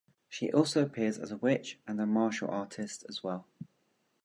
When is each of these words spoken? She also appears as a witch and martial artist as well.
She 0.27 0.51
also 0.51 0.81
appears 0.81 1.19
as 1.19 1.31
a 1.31 1.37
witch 1.37 1.77
and 1.87 1.99
martial 2.11 2.49
artist 2.49 3.05
as 3.07 3.21
well. 3.23 3.45